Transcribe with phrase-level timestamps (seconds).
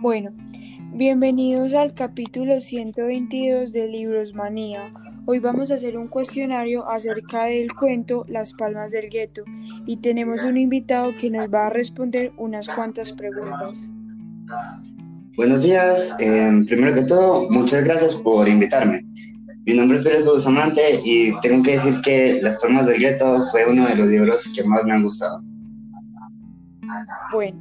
[0.00, 0.30] Bueno,
[0.92, 4.92] bienvenidos al capítulo 122 de Libros Manía.
[5.26, 9.42] Hoy vamos a hacer un cuestionario acerca del cuento Las Palmas del Gueto
[9.88, 13.82] y tenemos un invitado que nos va a responder unas cuantas preguntas.
[15.36, 19.04] Buenos días, em, primero que todo, muchas gracias por invitarme.
[19.66, 23.68] Mi nombre es Félix Bustamante y tengo que decir que Las Palmas del Gueto fue
[23.68, 25.42] uno de los libros que más me han gustado.
[27.32, 27.60] Bueno,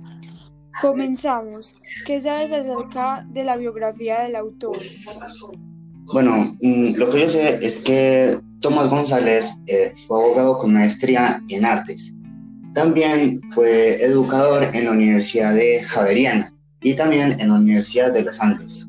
[0.81, 1.76] comenzamos.
[2.05, 4.77] ¿Qué sabes acerca de la biografía del autor?
[6.13, 11.41] Bueno, mm, lo que yo sé es que Tomás González eh, fue abogado con maestría
[11.50, 12.16] en artes.
[12.73, 18.39] También fue educador en la Universidad de Javeriana y también en la Universidad de los
[18.39, 18.88] Andes.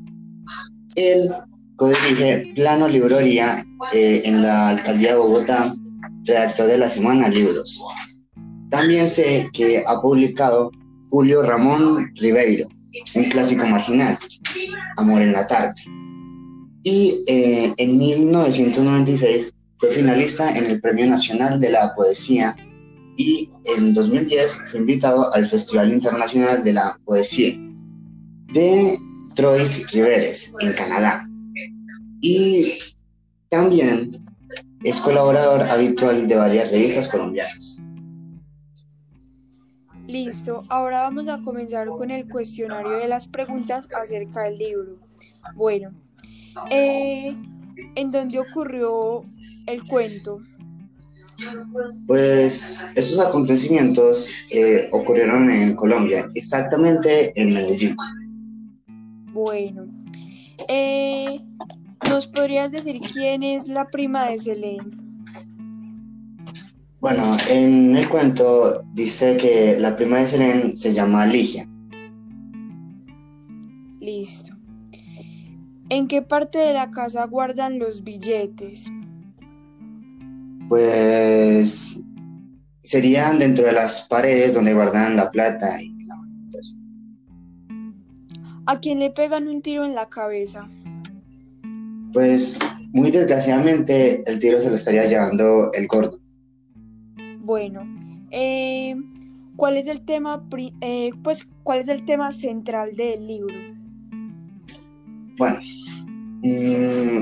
[0.95, 1.33] Él
[1.77, 5.73] codirige plano librería eh, en la alcaldía de Bogotá,
[6.25, 7.81] redactor de la semana Libros.
[8.71, 10.71] También sé que ha publicado
[11.11, 12.69] Julio Ramón Ribeiro,
[13.15, 14.19] un clásico marginal,
[14.97, 15.75] Amor en la tarde
[16.83, 22.57] y eh, en 1996 fue finalista en el Premio Nacional de la Poesía
[23.17, 27.59] y en 2010 fue invitado al Festival Internacional de la Poesía
[28.55, 28.97] de
[29.35, 31.29] Trois Riveres en Canadá.
[32.21, 32.79] Y
[33.51, 34.11] también
[34.83, 37.83] es colaborador habitual de varias revistas colombianas.
[40.09, 44.97] Listo, ahora vamos a comenzar con el cuestionario de las preguntas acerca del libro.
[45.55, 45.93] Bueno,
[46.71, 47.37] eh,
[47.95, 49.25] ¿En dónde ocurrió
[49.67, 50.41] el cuento?
[52.07, 57.97] Pues esos acontecimientos eh, ocurrieron en Colombia, exactamente en Medellín.
[59.33, 59.87] Bueno,
[60.69, 61.41] eh,
[62.09, 65.08] ¿nos podrías decir quién es la prima de Selene?
[67.01, 71.69] Bueno, en el cuento dice que la prima de Selene se llama Ligia.
[74.01, 74.53] Listo.
[75.91, 78.91] ¿En qué parte de la casa guardan los billetes?
[80.69, 82.01] Pues
[82.83, 86.17] serían dentro de las paredes donde guardan la plata y la
[88.67, 90.69] ¿A quién le pegan un tiro en la cabeza?
[92.13, 92.59] Pues
[92.93, 96.19] muy desgraciadamente el tiro se lo estaría llevando el gordo.
[97.49, 97.81] Bueno,
[98.31, 98.95] eh,
[99.57, 100.47] ¿cuál es el tema,
[100.83, 103.55] eh, pues, cuál es el tema central del libro?
[105.39, 105.59] Bueno,
[106.43, 107.21] mm,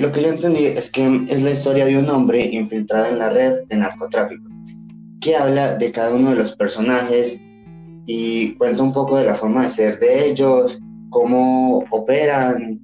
[0.00, 3.30] lo que yo entendí es que es la historia de un hombre infiltrado en la
[3.30, 4.48] red de narcotráfico,
[5.20, 7.40] que habla de cada uno de los personajes
[8.06, 10.78] y cuenta un poco de la forma de ser de ellos,
[11.10, 12.80] cómo operan,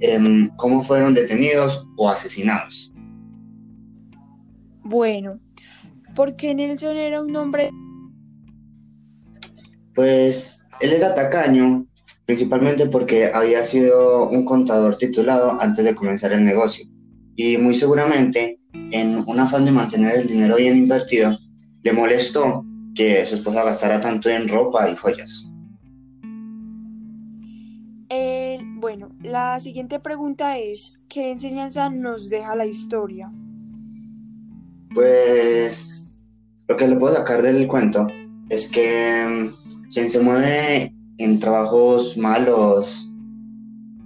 [0.00, 2.91] em, cómo fueron detenidos o asesinados.
[4.92, 5.40] Bueno,
[6.14, 7.70] ¿por qué Nelson era un hombre?
[9.94, 11.86] Pues él era tacaño
[12.26, 16.84] principalmente porque había sido un contador titulado antes de comenzar el negocio
[17.36, 18.60] y muy seguramente
[18.90, 21.38] en un afán de mantener el dinero bien invertido,
[21.82, 22.62] le molestó
[22.94, 25.48] que su esposa gastara tanto en ropa y joyas.
[28.82, 33.32] bueno, la siguiente pregunta es, ¿qué enseñanza nos deja la historia?
[34.94, 36.26] Pues
[36.68, 38.06] lo que le puedo sacar del cuento
[38.48, 43.10] es que mm, quien se mueve en trabajos malos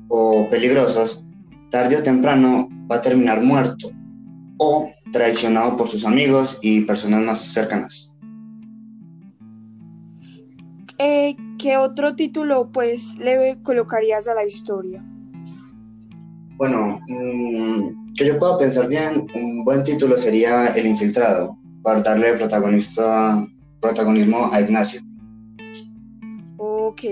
[0.09, 1.25] o peligrosos,
[1.71, 3.91] tarde o temprano va a terminar muerto
[4.59, 8.17] o traicionado por sus amigos y personas más cercanas.
[10.99, 15.05] Eh, ¿Qué otro título pues le colocarías a la historia?
[16.57, 22.35] Bueno, mm, que yo pueda pensar bien, un buen título sería El Infiltrado, para darle
[22.35, 23.47] protagonista,
[23.81, 25.01] protagonismo a Ignacio.
[26.57, 27.03] Ok,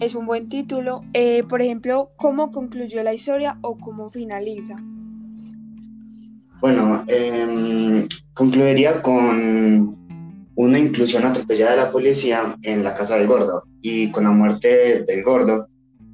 [0.00, 1.02] es un buen título.
[1.14, 4.76] Eh, por ejemplo, ¿cómo concluyó la historia o cómo finaliza?
[6.60, 9.96] Bueno, eh, concluiría con
[10.56, 15.02] una inclusión atropellada de la policía en la casa del gordo y con la muerte
[15.02, 15.66] del gordo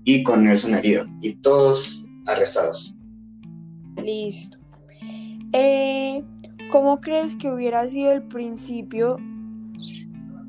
[0.05, 2.97] y con Nelson herido y todos arrestados.
[3.97, 4.59] Listo.
[5.53, 6.25] Eh,
[6.71, 9.19] ¿Cómo crees que hubiera sido el principio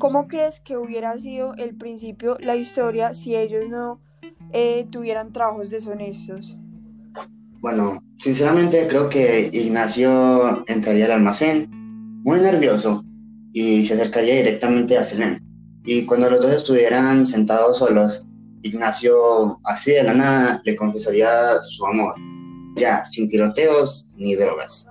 [0.02, 4.02] ¿Cómo crees que hubiera sido el principio la historia si ellos no
[4.52, 6.58] eh, tuvieran trabajos deshonestos?
[7.60, 11.70] Bueno, sinceramente creo que Ignacio entraría al almacén
[12.24, 13.06] muy nervioso
[13.54, 15.40] y se acercaría directamente a Selene.
[15.86, 18.26] Y cuando los dos estuvieran sentados solos,
[18.63, 22.16] Ignacio, así de la nada, le confesaría su amor,
[22.75, 24.88] ya sin tiroteos ni drogas.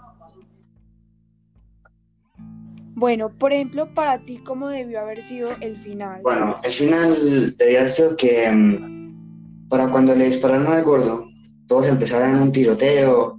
[2.94, 6.20] Bueno, por ejemplo, para ti, ¿cómo debió haber sido el final?
[6.22, 11.26] Bueno, el final debió haber sido que mm, para cuando le dispararon al gordo,
[11.66, 13.38] todos empezaran un tiroteo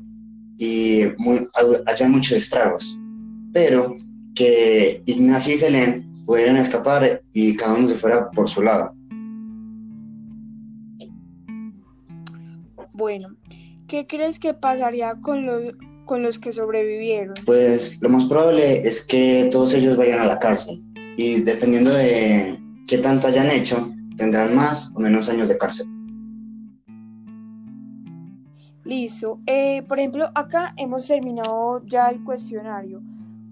[0.58, 1.48] y muy,
[1.86, 2.98] haya muchos estragos.
[3.54, 3.94] Pero
[4.34, 8.96] que Ignacio y Selene pudieran escapar y cada uno se fuera por su lado.
[12.94, 13.36] Bueno,
[13.88, 15.74] ¿qué crees que pasaría con los,
[16.06, 17.36] con los que sobrevivieron?
[17.46, 20.84] Pues lo más probable es que todos ellos vayan a la cárcel
[21.18, 25.88] y dependiendo de qué tanto hayan hecho, tendrán más o menos años de cárcel.
[28.84, 29.40] Listo.
[29.46, 33.02] Eh, por ejemplo, acá hemos terminado ya el cuestionario.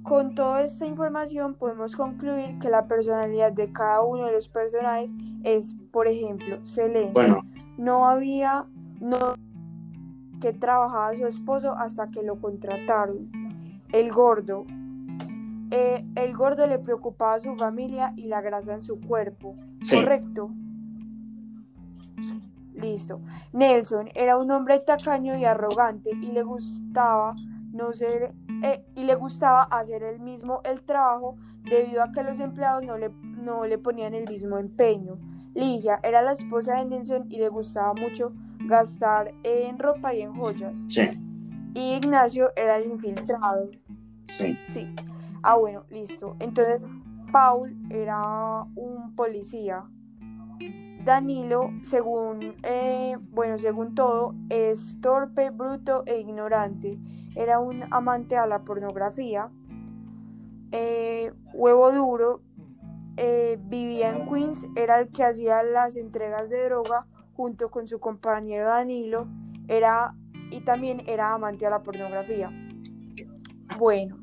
[0.03, 5.13] Con toda esta información podemos concluir que la personalidad de cada uno de los personajes
[5.43, 7.11] es, por ejemplo, Selene.
[7.13, 7.41] Bueno.
[7.77, 8.65] No había
[8.99, 9.35] no
[10.39, 13.31] que trabajaba su esposo hasta que lo contrataron.
[13.91, 14.65] El gordo.
[15.71, 19.53] Eh, el gordo le preocupaba a su familia y la grasa en su cuerpo.
[19.89, 20.51] ¿Correcto?
[22.73, 23.21] Listo.
[23.51, 27.35] Nelson era un hombre tacaño y arrogante y le gustaba
[27.73, 32.39] no ser eh, y le gustaba hacer el mismo el trabajo debido a que los
[32.39, 35.19] empleados no le, no le ponían el mismo empeño.
[35.53, 38.33] Ligia era la esposa de Nelson y le gustaba mucho
[38.69, 40.85] gastar en ropa y en joyas.
[40.87, 41.01] Sí.
[41.73, 43.69] Y Ignacio era el infiltrado.
[44.23, 44.57] Sí.
[44.69, 44.87] Sí.
[45.43, 46.35] Ah, bueno, listo.
[46.39, 46.97] Entonces,
[47.31, 49.89] Paul era un policía.
[51.03, 56.99] Danilo, según, eh, bueno, según todo, es torpe, bruto e ignorante.
[57.35, 59.49] Era un amante a la pornografía.
[60.71, 62.41] Eh, huevo duro,
[63.17, 67.07] eh, vivía en Queens, era el que hacía las entregas de droga
[67.39, 69.25] junto con su compañero Danilo,
[69.69, 70.13] era
[70.51, 72.51] y también era amante a la pornografía.
[73.77, 74.17] Bueno,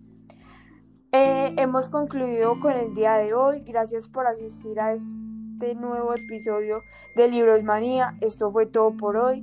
[1.13, 3.63] hemos concluido con el día de hoy.
[3.65, 5.25] Gracias por asistir a este
[5.59, 6.83] este nuevo episodio
[7.15, 8.15] de Libros Manía.
[8.21, 9.43] Esto fue todo por hoy.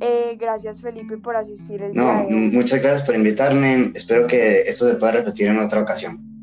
[0.00, 2.50] Eh, gracias Felipe por asistir el no, día de hoy.
[2.50, 3.92] Muchas gracias por invitarme.
[3.94, 6.33] Espero que esto se pueda repetir en otra ocasión.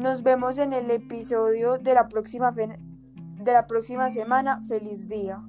[0.00, 4.62] Nos vemos en el episodio de la próxima, de la próxima semana.
[4.66, 5.42] Feliz día.